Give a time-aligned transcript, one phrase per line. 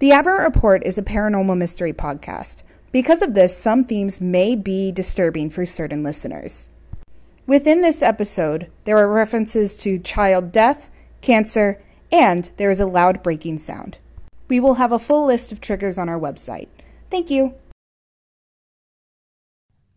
[0.00, 2.62] The Aberrant Report is a paranormal mystery podcast.
[2.90, 6.72] Because of this, some themes may be disturbing for certain listeners.
[7.46, 11.80] Within this episode, there are references to child death, cancer,
[12.10, 13.98] and there is a loud breaking sound.
[14.48, 16.68] We will have a full list of triggers on our website.
[17.08, 17.54] Thank you.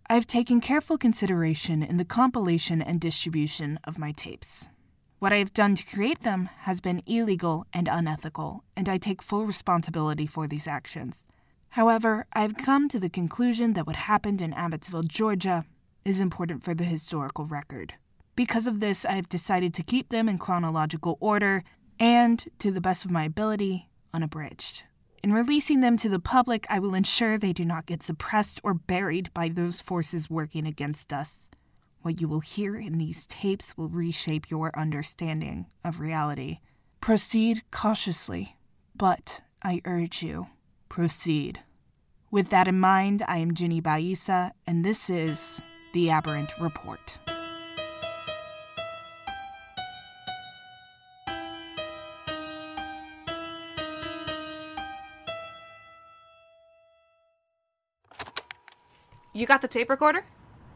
[0.10, 4.70] I've taken careful consideration in the compilation and distribution of my tapes.
[5.20, 9.24] What I have done to create them has been illegal and unethical, and I take
[9.24, 11.26] full responsibility for these actions.
[11.70, 15.66] However, I've come to the conclusion that what happened in Abbotsville, Georgia,
[16.06, 17.96] is important for the historical record.
[18.36, 21.64] Because of this, I have decided to keep them in chronological order
[22.00, 24.84] and, to the best of my ability, unabridged.
[25.24, 28.76] In releasing them to the public, I will ensure they do not get suppressed or
[28.76, 31.50] buried by those forces working against us.
[32.08, 36.60] What you will hear in these tapes will reshape your understanding of reality.
[37.02, 38.56] Proceed cautiously,
[38.96, 40.48] but I urge you,
[40.88, 41.60] proceed.
[42.32, 47.18] With that in mind, I am Junie Baisa, and this is The Aberrant Report.
[59.34, 60.24] You got the tape recorder?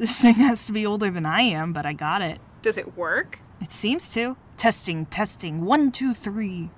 [0.02, 2.39] This thing has to be older than I am, but I got it.
[2.63, 3.38] Does it work?
[3.61, 4.35] It seems to.
[4.57, 5.63] Testing, testing.
[5.63, 6.71] One, two, three.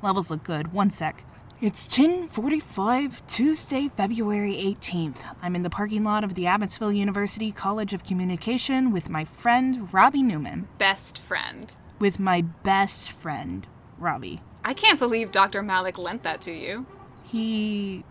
[0.00, 0.72] Levels look good.
[0.72, 1.22] One sec.
[1.60, 5.18] It's 10:45 Tuesday, February 18th.
[5.42, 9.92] I'm in the parking lot of the Abbotsville University College of Communication with my friend
[9.92, 10.66] Robbie Newman.
[10.78, 11.76] Best friend.
[11.98, 13.66] With my best friend,
[13.98, 14.40] Robbie.
[14.64, 15.62] I can't believe Dr.
[15.62, 16.86] Malik lent that to you.
[17.24, 18.04] He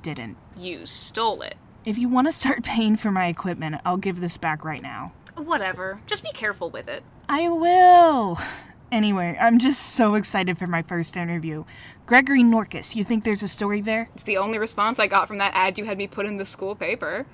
[0.00, 0.38] didn't.
[0.56, 1.58] You stole it.
[1.84, 5.12] If you want to start paying for my equipment, I'll give this back right now.
[5.36, 6.00] Whatever.
[6.06, 7.02] Just be careful with it.
[7.28, 8.38] I will.
[8.90, 11.64] Anyway, I'm just so excited for my first interview.
[12.06, 14.08] Gregory Norkus, you think there's a story there?
[14.14, 16.46] It's the only response I got from that ad you had me put in the
[16.46, 17.26] school paper.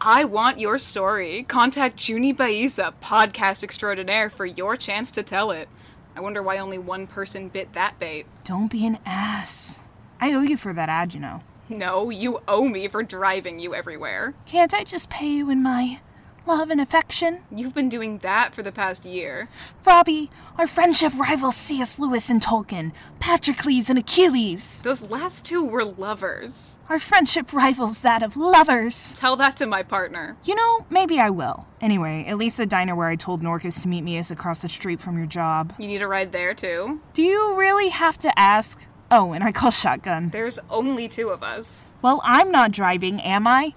[0.00, 1.42] I want your story.
[1.42, 5.68] Contact Junie Baisa, podcast extraordinaire, for your chance to tell it.
[6.14, 8.26] I wonder why only one person bit that bait.
[8.44, 9.80] Don't be an ass.
[10.20, 11.42] I owe you for that ad, you know.
[11.70, 14.34] No, you owe me for driving you everywhere.
[14.46, 16.00] Can't I just pay you in my
[16.46, 17.42] love and affection?
[17.54, 19.48] You've been doing that for the past year.
[19.84, 21.98] Robbie, our friendship rivals C.S.
[21.98, 24.82] Lewis and Tolkien, Patroclus and Achilles.
[24.82, 26.78] Those last two were lovers.
[26.88, 29.14] Our friendship rivals that of lovers.
[29.18, 30.38] Tell that to my partner.
[30.44, 31.66] You know, maybe I will.
[31.82, 34.70] Anyway, at least the diner where I told Norkus to meet me is across the
[34.70, 35.74] street from your job.
[35.78, 37.02] You need a ride there, too?
[37.12, 38.86] Do you really have to ask?
[39.10, 40.30] Oh, and I call shotgun.
[40.30, 41.84] There's only two of us.
[42.02, 43.74] Well, I'm not driving, am I?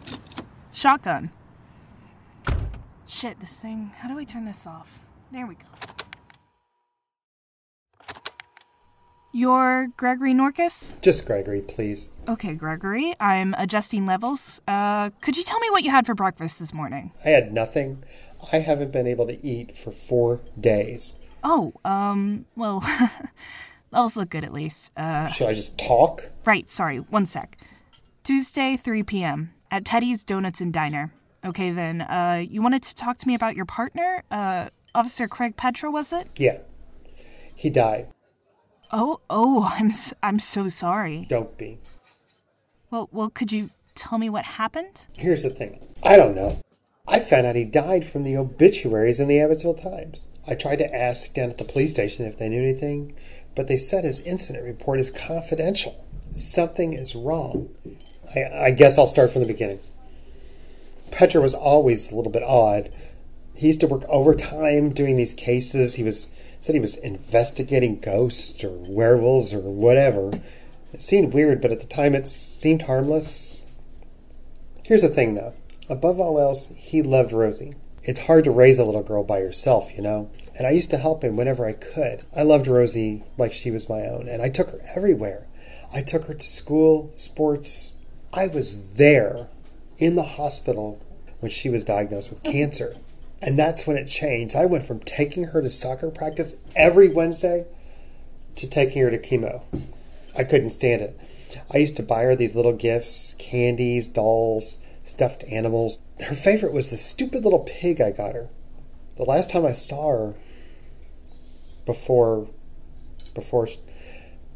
[0.73, 1.31] Shotgun.
[3.07, 3.91] Shit, this thing.
[3.97, 4.99] How do I turn this off?
[5.31, 5.65] There we go.
[9.33, 10.99] You're Gregory Norkus?
[11.01, 12.09] Just Gregory, please.
[12.27, 13.13] Okay, Gregory.
[13.17, 14.59] I'm adjusting levels.
[14.67, 17.13] Uh, could you tell me what you had for breakfast this morning?
[17.23, 18.03] I had nothing.
[18.51, 21.15] I haven't been able to eat for four days.
[21.45, 22.83] Oh, um, well,
[23.91, 24.91] levels look good at least.
[24.97, 26.29] Uh, Should I just talk?
[26.45, 27.57] right, sorry, one sec.
[28.23, 29.53] Tuesday, 3 p.m.
[29.71, 31.11] at Teddy's Donuts and Diner.
[31.43, 34.23] Okay, then, uh, you wanted to talk to me about your partner?
[34.29, 36.27] Uh, Officer Craig Petra, was it?
[36.37, 36.59] Yeah.
[37.55, 38.07] He died.
[38.91, 41.25] Oh, oh, I'm s- I'm so sorry.
[41.29, 41.79] Don't be.
[42.91, 45.07] Well, well, could you tell me what happened?
[45.17, 46.59] Here's the thing I don't know.
[47.07, 50.27] I found out he died from the obituaries in the Abbotsville Times.
[50.47, 53.15] I tried to ask down at the police station if they knew anything,
[53.55, 56.05] but they said his incident report is confidential.
[56.33, 57.69] Something is wrong.
[58.35, 59.79] I, I guess I'll start from the beginning.
[61.11, 62.91] Petra was always a little bit odd.
[63.55, 65.95] He used to work overtime doing these cases.
[65.95, 70.31] He was said he was investigating ghosts or werewolves or whatever.
[70.93, 73.65] It seemed weird, but at the time it seemed harmless.
[74.85, 75.53] Here's the thing though.
[75.89, 77.73] Above all else, he loved Rosie.
[78.03, 80.29] It's hard to raise a little girl by yourself, you know?
[80.57, 82.23] And I used to help him whenever I could.
[82.35, 85.45] I loved Rosie like she was my own, and I took her everywhere.
[85.93, 88.01] I took her to school, sports.
[88.33, 89.47] I was there
[89.97, 90.99] in the hospital
[91.39, 92.95] when she was diagnosed with cancer.
[93.41, 94.55] And that's when it changed.
[94.55, 97.65] I went from taking her to soccer practice every Wednesday
[98.55, 99.63] to taking her to chemo.
[100.37, 101.19] I couldn't stand it.
[101.71, 106.01] I used to buy her these little gifts candies, dolls, stuffed animals.
[106.21, 108.49] Her favorite was the stupid little pig I got her.
[109.17, 110.35] The last time I saw her
[111.85, 112.47] before
[113.33, 113.67] before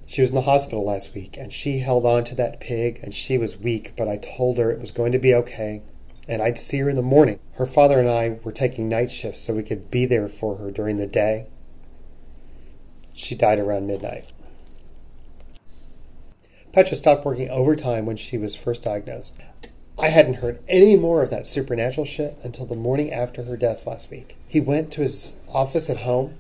[0.06, 3.14] she was in the hospital last week and she held on to that pig and
[3.14, 5.82] she was weak, but I told her it was going to be okay
[6.28, 7.40] and I'd see her in the morning.
[7.54, 10.72] Her father and I were taking night shifts so we could be there for her
[10.72, 11.48] during the day.
[13.14, 14.34] She died around midnight.
[16.74, 19.40] Petra stopped working overtime when she was first diagnosed.
[19.98, 23.88] I hadn't heard any more of that supernatural shit until the morning after her death
[23.88, 24.36] last week.
[24.48, 26.36] He went to his office at home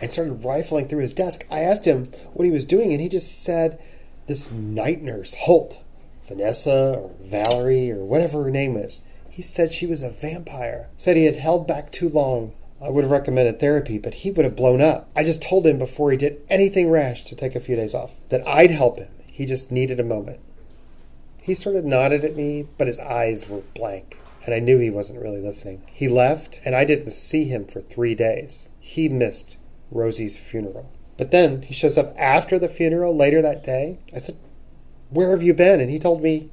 [0.00, 1.46] and started rifling through his desk.
[1.50, 3.80] I asked him what he was doing, and he just said,
[4.26, 5.80] This night nurse, Holt,
[6.26, 10.88] Vanessa or Valerie or whatever her name is, he said she was a vampire.
[10.96, 12.52] Said he had held back too long.
[12.82, 15.08] I would have recommended therapy, but he would have blown up.
[15.14, 18.12] I just told him before he did anything rash to take a few days off
[18.30, 19.08] that I'd help him.
[19.26, 20.40] He just needed a moment.
[21.42, 24.90] He sort of nodded at me, but his eyes were blank, and I knew he
[24.90, 25.82] wasn't really listening.
[25.92, 28.70] He left, and I didn't see him for three days.
[28.80, 29.56] He missed
[29.90, 30.90] Rosie's funeral.
[31.16, 33.98] But then he shows up after the funeral later that day.
[34.14, 34.36] I said,
[35.10, 35.80] Where have you been?
[35.80, 36.50] And he told me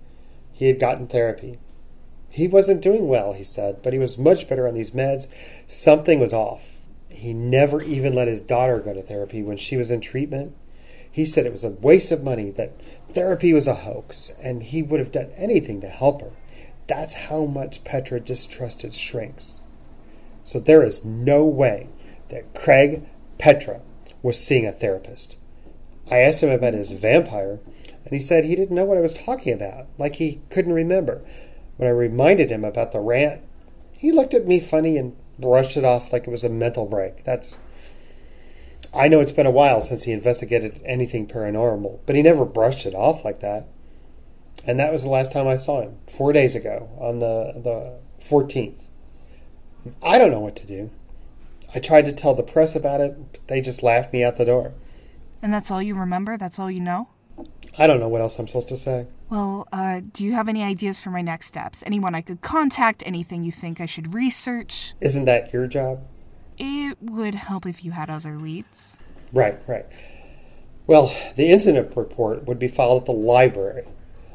[0.54, 1.60] he had gotten therapy.
[2.30, 5.28] He wasn't doing well, he said, but he was much better on these meds.
[5.68, 6.82] Something was off.
[7.10, 10.54] He never even let his daughter go to therapy when she was in treatment.
[11.16, 12.74] He said it was a waste of money, that
[13.08, 16.32] therapy was a hoax, and he would have done anything to help her.
[16.88, 19.62] That's how much Petra distrusted shrinks.
[20.44, 21.88] So there is no way
[22.28, 23.08] that Craig
[23.38, 23.80] Petra
[24.22, 25.38] was seeing a therapist.
[26.12, 27.62] I asked him about his vampire,
[28.04, 31.24] and he said he didn't know what I was talking about, like he couldn't remember.
[31.78, 33.40] When I reminded him about the rant,
[33.98, 37.24] he looked at me funny and brushed it off like it was a mental break.
[37.24, 37.62] That's.
[38.96, 42.86] I know it's been a while since he investigated anything paranormal, but he never brushed
[42.86, 43.68] it off like that.
[44.66, 48.00] And that was the last time I saw him, four days ago, on the, the
[48.26, 48.82] 14th.
[50.04, 50.90] I don't know what to do.
[51.76, 54.46] I tried to tell the press about it, but they just laughed me out the
[54.46, 54.74] door.
[55.42, 56.38] And that's all you remember?
[56.38, 57.10] That's all you know?
[57.78, 59.08] I don't know what else I'm supposed to say.
[59.30, 61.84] Well, uh, do you have any ideas for my next steps?
[61.86, 63.04] Anyone I could contact?
[63.06, 64.94] Anything you think I should research?
[65.02, 66.06] Isn't that your job?
[66.58, 68.98] It would help if you had other leads.
[69.34, 69.86] Right, right.
[70.88, 73.86] Well, the incident report would be filed at the library.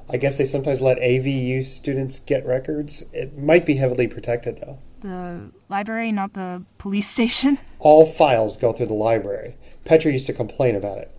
[0.09, 3.09] I guess they sometimes let AVU students get records.
[3.13, 4.79] It might be heavily protected, though.
[5.01, 7.59] The library, not the police station?
[7.79, 9.57] All files go through the library.
[9.85, 11.15] Petra used to complain about it.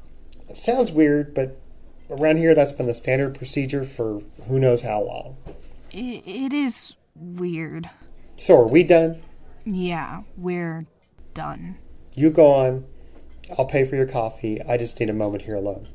[0.49, 1.57] It sounds weird, but
[2.09, 5.37] around here that's been the standard procedure for who knows how long.
[5.91, 7.89] It, it is weird.
[8.35, 9.21] So are we done?
[9.65, 10.85] Yeah, we're
[11.33, 11.77] done.
[12.15, 12.85] You go on.
[13.57, 14.61] I'll pay for your coffee.
[14.61, 15.85] I just need a moment here alone.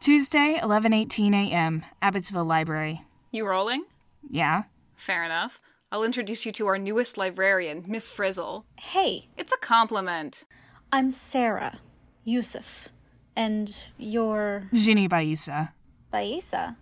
[0.00, 3.02] Tuesday, 11:18 a.m., Abbotsville Library.
[3.30, 3.84] You rolling?
[4.30, 4.64] Yeah.
[4.96, 5.60] Fair enough.
[5.90, 8.66] I'll introduce you to our newest librarian, Miss Frizzle.
[8.78, 10.44] Hey, It's a compliment.
[10.92, 11.80] I'm Sarah
[12.24, 12.88] Youssef,
[13.36, 15.72] and you're Junie Baisa.
[16.12, 16.76] Baisa.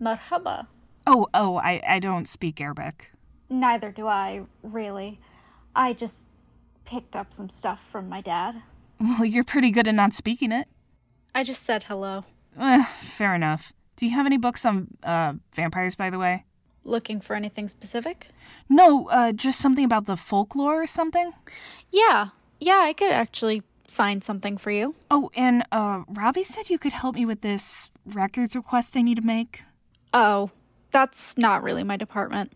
[0.00, 0.66] Marhaba.
[1.06, 3.12] Oh, oh, I, I don't speak Arabic.
[3.48, 5.20] Neither do I, really.
[5.74, 6.26] I just
[6.84, 8.62] picked up some stuff from my dad.
[8.98, 10.68] Well, you're pretty good at not speaking it.
[11.34, 12.24] I just said hello.
[12.58, 13.72] Eh, fair enough.
[13.96, 16.44] Do you have any books on uh, vampires, by the way?
[16.82, 18.28] Looking for anything specific?
[18.68, 21.32] No, uh, just something about the folklore or something.
[21.92, 22.28] Yeah,
[22.60, 24.94] yeah, I could actually find something for you.
[25.10, 29.16] Oh, and uh, Robbie said you could help me with this records request I need
[29.16, 29.62] to make.
[30.12, 30.50] Oh,
[30.96, 32.54] that's not really my department.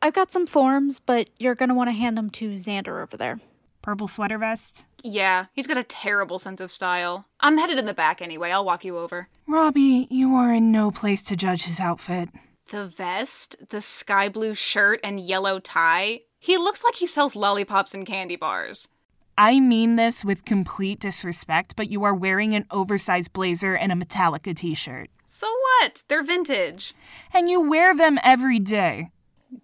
[0.00, 3.38] I've got some forms, but you're gonna want to hand them to Xander over there.
[3.82, 4.86] Purple sweater vest.
[5.04, 7.26] Yeah, he's got a terrible sense of style.
[7.38, 8.50] I'm headed in the back anyway.
[8.50, 9.28] I'll walk you over.
[9.46, 12.30] Robbie, you are in no place to judge his outfit.
[12.70, 16.22] The vest, the sky blue shirt, and yellow tie.
[16.38, 18.88] He looks like he sells lollipops and candy bars.
[19.36, 23.94] I mean this with complete disrespect, but you are wearing an oversized blazer and a
[23.94, 25.10] Metallica t shirt.
[25.26, 25.48] So
[25.80, 26.04] what?
[26.08, 26.94] They're vintage.
[27.34, 29.10] And you wear them every day.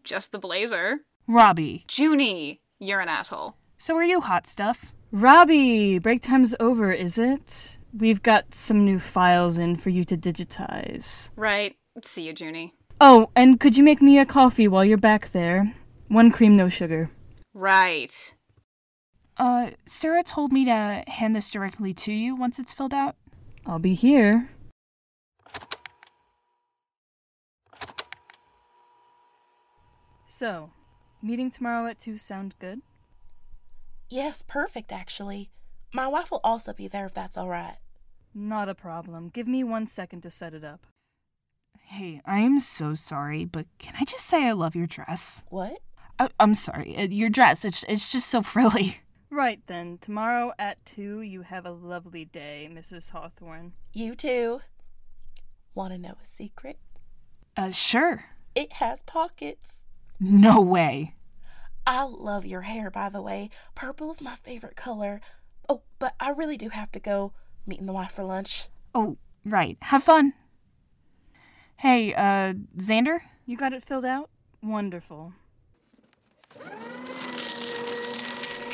[0.04, 1.00] Just the blazer.
[1.28, 3.56] Robbie, Junie, you're an asshole.
[3.78, 4.92] so are you hot stuff?
[5.12, 7.78] Robbie, break time's over, is it?
[7.96, 11.30] We've got some new files in for you to digitize.
[11.36, 11.76] Right.
[12.02, 12.74] See you, Junie.
[13.00, 15.74] Oh, and could you make me a coffee while you're back there?
[16.08, 17.10] One cream, no sugar.
[17.54, 18.34] Right.
[19.36, 23.16] Uh, Sarah told me to hand this directly to you once it's filled out.
[23.66, 24.48] I'll be here.
[30.42, 30.72] So,
[31.22, 32.80] meeting tomorrow at 2 sound good?
[34.10, 35.52] Yes, perfect, actually.
[35.94, 37.76] My wife will also be there if that's all right.
[38.34, 39.28] Not a problem.
[39.28, 40.84] Give me one second to set it up.
[41.84, 45.44] Hey, I am so sorry, but can I just say I love your dress?
[45.48, 45.78] What?
[46.18, 46.96] I- I'm sorry.
[46.96, 48.96] uh, Your dress, it's, it's just so frilly.
[49.30, 53.10] Right then, tomorrow at 2, you have a lovely day, Mrs.
[53.12, 53.74] Hawthorne.
[53.92, 54.60] You too.
[55.76, 56.80] Want to know a secret?
[57.56, 58.24] Uh, sure.
[58.56, 59.81] It has pockets.
[60.24, 61.14] No way.
[61.84, 63.50] I love your hair, by the way.
[63.74, 65.20] Purple's my favorite color.
[65.68, 67.32] Oh, but I really do have to go
[67.66, 68.68] meeting the wife for lunch.
[68.94, 69.76] Oh, right.
[69.82, 70.34] Have fun.
[71.78, 73.18] Hey, uh, Xander?
[73.46, 74.30] You got it filled out?
[74.62, 75.32] Wonderful.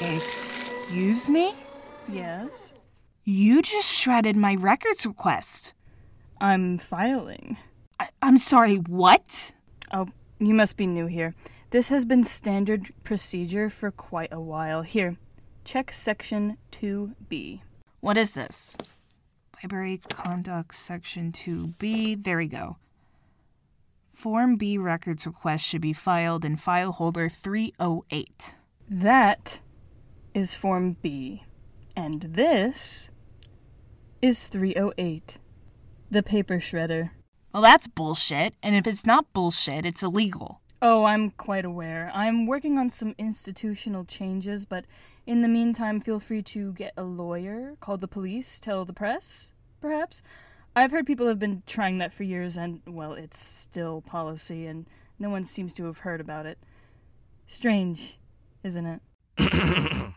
[0.01, 1.55] Excuse me?
[2.11, 2.75] Yes?
[3.25, 5.73] You just shredded my records request.
[6.41, 7.57] I'm filing.
[7.99, 9.53] I- I'm sorry, what?
[9.93, 11.35] Oh, you must be new here.
[11.71, 14.83] This has been standard procedure for quite a while.
[14.83, 15.17] Here,
[15.65, 17.61] check section 2B.
[18.01, 18.77] What is this?
[19.63, 22.23] Library Conduct Section 2B.
[22.23, 22.77] There we go.
[24.15, 28.55] Form B records request should be filed in file holder 308.
[28.89, 29.61] That
[30.33, 31.45] is Form B.
[31.97, 33.11] And this
[34.23, 35.39] is 308.
[36.11, 37.11] The paper shredder.
[37.53, 40.61] Well, that's bullshit, and if it's not bullshit, it's illegal.
[40.83, 42.11] Oh, I'm quite aware.
[42.15, 44.85] I'm working on some institutional changes, but
[45.27, 49.53] in the meantime, feel free to get a lawyer, call the police, tell the press,
[49.81, 50.23] perhaps.
[50.77, 54.87] I've heard people have been trying that for years, and, well, it's still policy, and
[55.19, 56.59] no one seems to have heard about it.
[57.47, 58.19] Strange,
[58.63, 59.01] isn't it?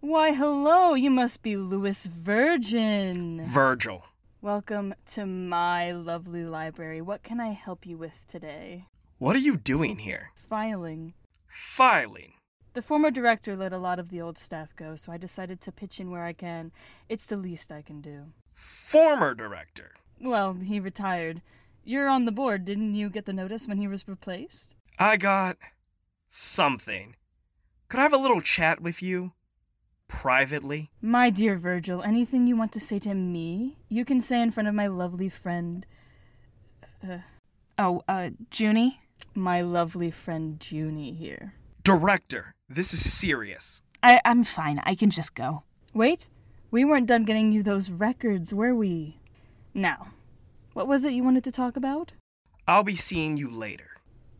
[0.00, 3.42] Why, hello, you must be Louis Virgin.
[3.44, 4.04] Virgil.
[4.42, 7.02] Welcome to my lovely library.
[7.02, 8.86] What can I help you with today?
[9.18, 10.30] What are you doing here?
[10.34, 11.12] Filing.
[11.46, 12.32] Filing.
[12.72, 15.72] The former director let a lot of the old staff go, so I decided to
[15.72, 16.72] pitch in where I can.
[17.06, 18.28] It's the least I can do.
[18.54, 19.92] Former director.
[20.18, 21.42] Well, he retired.
[21.84, 24.74] You're on the board, didn't you get the notice when he was replaced?
[24.98, 25.58] I got
[26.28, 27.14] something.
[27.90, 29.32] Could I have a little chat with you?
[30.10, 30.90] Privately?
[31.00, 34.68] My dear Virgil, anything you want to say to me, you can say in front
[34.68, 35.86] of my lovely friend.
[37.02, 37.18] Uh,
[37.78, 39.00] Oh, uh, Junie?
[39.34, 41.54] my lovely friend Junie here.
[41.84, 43.80] Director, this is serious.
[44.02, 44.80] I- I'm fine.
[44.84, 45.62] I can just go.
[45.94, 46.28] Wait,
[46.70, 49.20] we weren't done getting you those records, were we?
[49.72, 50.08] Now,
[50.74, 52.12] what was it you wanted to talk about?
[52.66, 53.92] I'll be seeing you later.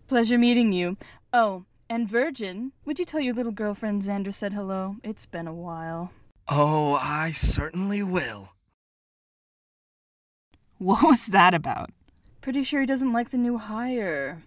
[0.08, 0.96] Pleasure meeting you.
[1.32, 4.97] Oh, and Virgin, would you tell your little girlfriend Xander said hello?
[5.02, 6.12] It's been a while.
[6.49, 8.50] Oh, I certainly will.
[10.78, 11.90] What was that about?
[12.40, 14.40] Pretty sure he doesn't like the new hire.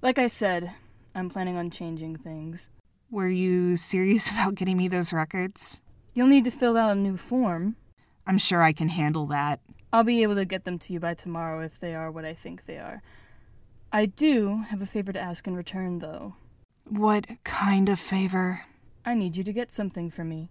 [0.00, 0.72] Like I said,
[1.12, 2.70] I'm planning on changing things.
[3.10, 5.80] Were you serious about getting me those records?
[6.14, 7.74] You'll need to fill out a new form.
[8.28, 9.58] I'm sure I can handle that.
[9.92, 12.34] I'll be able to get them to you by tomorrow if they are what I
[12.34, 13.02] think they are.
[13.92, 16.34] I do have a favor to ask in return, though.
[16.88, 18.60] What kind of favor?
[19.04, 20.50] I need you to get something for me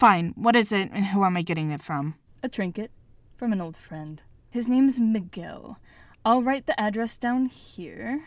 [0.00, 0.32] Fine.
[0.34, 2.14] What is it, and who am I getting it from?
[2.42, 2.90] a trinket
[3.36, 4.22] from an old friend.
[4.48, 5.78] His name's Miguel.
[6.24, 8.22] I'll write the address down here.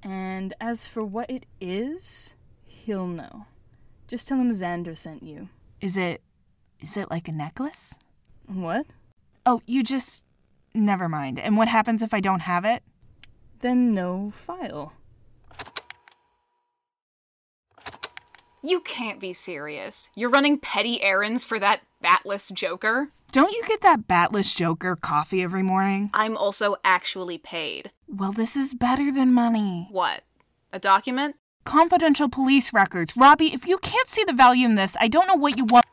[0.00, 3.46] And as for what it is, he'll know.
[4.06, 5.48] Just tell him Xander sent you.
[5.80, 6.22] Is it.
[6.78, 7.96] Is it like a necklace?
[8.46, 8.86] What?
[9.44, 10.22] Oh, you just.
[10.72, 11.40] Never mind.
[11.40, 12.84] And what happens if I don't have it?
[13.58, 14.92] Then no file.
[18.64, 20.08] You can't be serious.
[20.14, 23.08] You're running petty errands for that batless joker?
[23.32, 26.10] Don't you get that batless joker coffee every morning?
[26.14, 27.90] I'm also actually paid.
[28.06, 29.88] Well, this is better than money.
[29.90, 30.22] What?
[30.72, 31.34] A document?
[31.64, 33.16] Confidential police records.
[33.16, 35.86] Robbie, if you can't see the value in this, I don't know what you want.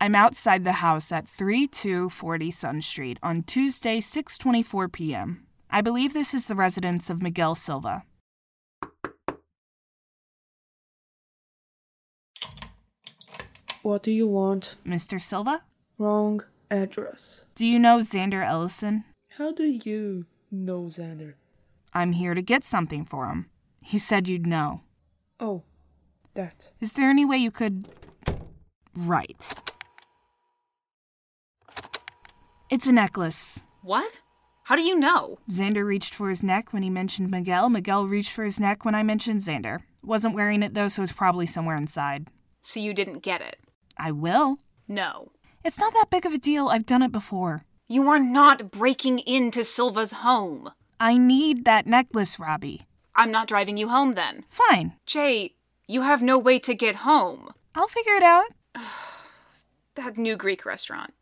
[0.00, 5.46] I'm outside the house at 3240 Sun Street on Tuesday, 6:24 p.m.
[5.70, 8.04] I believe this is the residence of Miguel Silva.
[13.86, 14.74] What do you want?
[14.84, 15.22] Mr.
[15.22, 15.62] Silva?
[15.96, 17.44] Wrong address.
[17.54, 19.04] Do you know Xander Ellison?
[19.38, 21.34] How do you know Xander?
[21.94, 23.46] I'm here to get something for him.
[23.80, 24.80] He said you'd know.
[25.38, 25.62] Oh,
[26.34, 26.70] that.
[26.80, 27.88] Is there any way you could.
[28.96, 29.54] Right.
[32.68, 33.62] It's a necklace.
[33.82, 34.18] What?
[34.64, 35.38] How do you know?
[35.48, 37.70] Xander reached for his neck when he mentioned Miguel.
[37.70, 39.82] Miguel reached for his neck when I mentioned Xander.
[40.02, 42.26] Wasn't wearing it though, so it's probably somewhere inside.
[42.62, 43.60] So you didn't get it?
[43.98, 44.58] I will.
[44.88, 45.32] No.
[45.64, 46.68] It's not that big of a deal.
[46.68, 47.64] I've done it before.
[47.88, 50.70] You are not breaking into Silva's home.
[50.98, 52.86] I need that necklace, Robbie.
[53.14, 54.44] I'm not driving you home then.
[54.48, 54.94] Fine.
[55.06, 55.54] Jay,
[55.86, 57.50] you have no way to get home.
[57.74, 58.46] I'll figure it out.
[59.94, 61.14] That new Greek restaurant.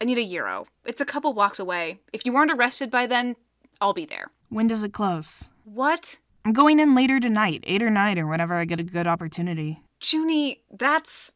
[0.00, 0.66] I need a euro.
[0.84, 2.00] It's a couple blocks away.
[2.12, 3.36] If you weren't arrested by then,
[3.80, 4.32] I'll be there.
[4.48, 5.50] When does it close?
[5.64, 6.18] What?
[6.44, 9.82] I'm going in later tonight, 8 or 9 or whenever I get a good opportunity.
[10.00, 11.34] Junie, that's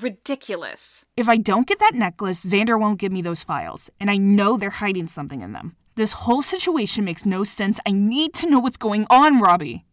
[0.00, 1.06] ridiculous.
[1.16, 4.56] If I don't get that necklace, Xander won't give me those files, and I know
[4.56, 5.76] they're hiding something in them.
[5.94, 7.78] This whole situation makes no sense.
[7.86, 9.84] I need to know what's going on, Robbie.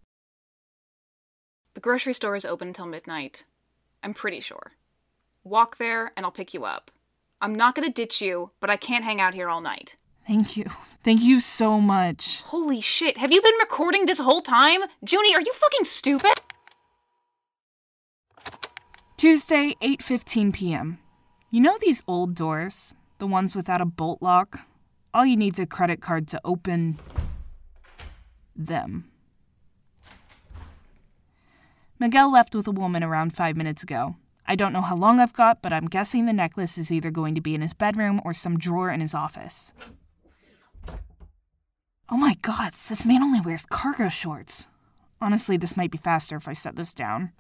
[1.74, 3.46] The grocery store is open until midnight.
[4.04, 4.74] I'm pretty sure.
[5.44, 6.92] Walk there and I'll pick you up.
[7.40, 9.96] I'm not gonna ditch you, but I can't hang out here all night.
[10.28, 10.66] Thank you.
[11.04, 12.42] Thank you so much.
[12.44, 14.82] Holy shit, have you been recording this whole time?
[15.08, 16.42] Junie, are you fucking stupid?
[19.22, 20.98] Tuesday, 8:15 p.m.
[21.52, 24.62] You know these old doors, the ones without a bolt lock?
[25.14, 26.98] All you need's a credit card to open
[28.56, 29.12] them.
[32.00, 34.16] Miguel left with a woman around 5 minutes ago.
[34.48, 37.36] I don't know how long I've got, but I'm guessing the necklace is either going
[37.36, 39.72] to be in his bedroom or some drawer in his office.
[42.10, 44.66] Oh my god, this man only wears cargo shorts.
[45.22, 47.34] Honestly, this might be faster if I set this down.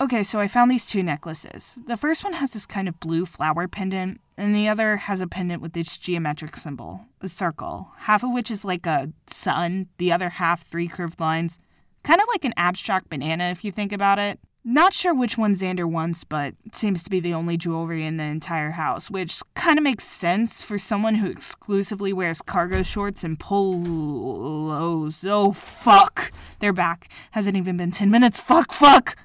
[0.00, 1.76] Okay, so I found these two necklaces.
[1.86, 5.26] The first one has this kind of blue flower pendant, and the other has a
[5.26, 10.12] pendant with this geometric symbol, a circle, half of which is like a sun, the
[10.12, 11.58] other half three curved lines.
[12.04, 14.38] Kind of like an abstract banana if you think about it.
[14.64, 18.24] Not sure which one Xander wants, but seems to be the only jewelry in the
[18.24, 23.40] entire house, which kind of makes sense for someone who exclusively wears cargo shorts and
[23.40, 25.24] polos.
[25.26, 26.30] Oh, fuck!
[26.60, 27.08] They're back.
[27.32, 28.40] Hasn't even been 10 minutes.
[28.40, 29.16] Fuck, fuck!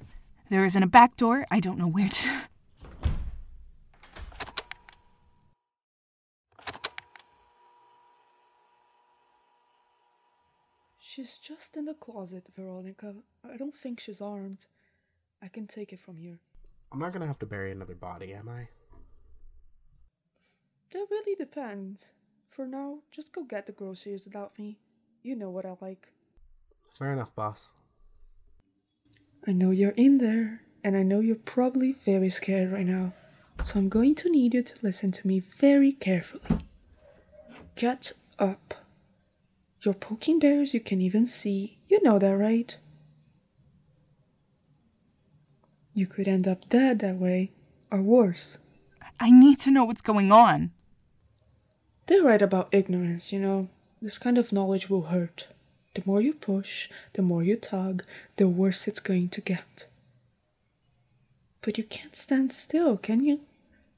[0.53, 1.47] There isn't a back door.
[1.49, 2.29] I don't know where to.
[10.99, 13.15] She's just in the closet, Veronica.
[13.43, 14.67] I don't think she's armed.
[15.41, 16.37] I can take it from here.
[16.91, 18.67] I'm not gonna have to bury another body, am I?
[20.91, 22.13] That really depends.
[22.47, 24.77] For now, just go get the groceries without me.
[25.23, 26.09] You know what I like.
[26.95, 27.71] Fair enough, boss.
[29.45, 33.13] I know you're in there, and I know you're probably very scared right now.
[33.59, 36.59] So I'm going to need you to listen to me very carefully.
[37.75, 38.75] Get up.
[39.81, 41.77] You're poking bears you can even see.
[41.87, 42.77] You know that, right?
[45.93, 47.51] You could end up dead that way,
[47.91, 48.59] or worse.
[49.19, 50.71] I need to know what's going on.
[52.07, 53.69] They're right about ignorance, you know.
[54.01, 55.47] This kind of knowledge will hurt.
[55.95, 58.03] The more you push, the more you tug,
[58.37, 59.87] the worse it's going to get.
[61.61, 63.41] But you can't stand still, can you?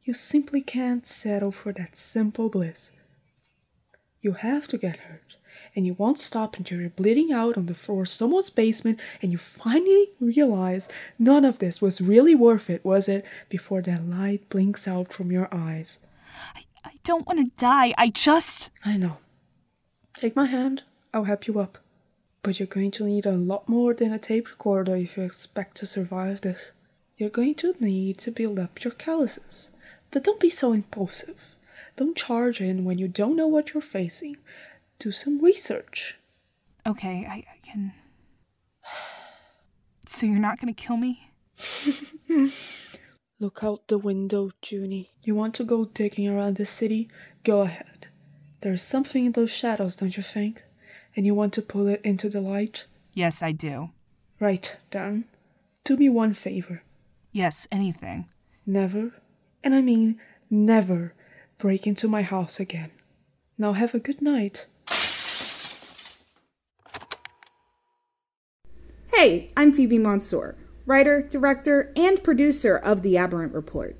[0.03, 2.91] You simply can't settle for that simple bliss.
[4.21, 5.35] You have to get hurt,
[5.75, 9.31] and you won't stop until you're bleeding out on the floor of someone's basement and
[9.31, 13.25] you finally realize none of this was really worth it, was it?
[13.49, 16.01] Before that light blinks out from your eyes.
[16.55, 17.93] I, I don't want to die.
[17.97, 18.69] I just.
[18.83, 19.17] I know.
[20.13, 21.77] Take my hand, I'll help you up.
[22.45, 25.77] But you're going to need a lot more than a tape recorder if you expect
[25.77, 26.73] to survive this.
[27.17, 29.71] You're going to need to build up your calluses.
[30.11, 31.55] But don't be so impulsive.
[31.95, 34.37] Don't charge in when you don't know what you're facing.
[34.99, 36.19] Do some research.
[36.85, 37.93] Okay, I, I can.
[40.07, 41.31] So you're not gonna kill me?
[43.39, 45.09] Look out the window, Junie.
[45.23, 47.09] You want to go digging around the city?
[47.43, 48.05] Go ahead.
[48.61, 50.61] There's something in those shadows, don't you think?
[51.15, 52.85] And you want to pull it into the light?
[53.13, 53.91] Yes, I do.
[54.39, 55.25] Right, then.
[55.85, 56.83] Do me one favor.
[57.31, 58.27] Yes, anything.
[58.65, 59.13] Never,
[59.63, 61.13] and I mean never,
[61.57, 62.91] break into my house again.
[63.57, 64.65] Now have a good night.
[69.13, 73.95] Hey, I'm Phoebe Mansour, writer, director, and producer of The Aberrant Report.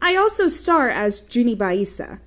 [0.00, 2.20] I also star as Junie Baisa.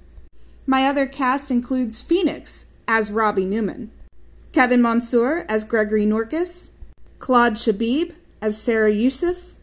[0.67, 3.91] My other cast includes Phoenix as Robbie Newman,
[4.54, 6.70] Kevin Mansour as Gregory Norkus,
[7.18, 9.56] Claude Shabib as Sarah Youssef,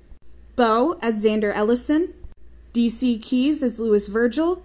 [0.57, 2.13] Bo as Xander Ellison,
[2.75, 4.65] DC Keys as Louis Virgil,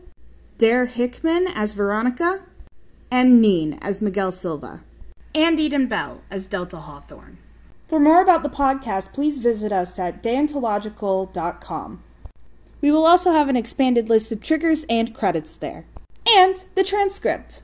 [0.58, 2.40] Dare Hickman as Veronica,
[3.12, 4.84] and Neen as Miguel Silva,
[5.36, 7.38] and Eden Bell as Delta Hawthorne.
[7.88, 12.04] For more about the podcast, please visit us at deontological.com.
[12.82, 15.86] We will also have an expanded list of triggers and credits there,
[16.28, 17.62] and the transcript.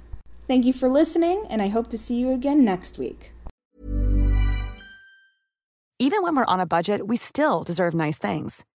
[0.51, 3.31] Thank you for listening, and I hope to see you again next week.
[5.97, 8.65] Even when we're on a budget, we still deserve nice things.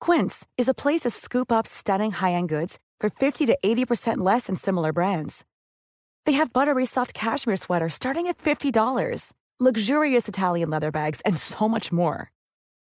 [0.00, 4.18] Quince is a place to scoop up stunning high end goods for 50 to 80%
[4.18, 5.46] less than similar brands.
[6.26, 11.70] They have buttery soft cashmere sweaters starting at $50, luxurious Italian leather bags, and so
[11.70, 12.30] much more.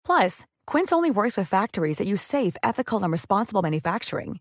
[0.07, 4.41] Plus, Quince only works with factories that use safe, ethical, and responsible manufacturing.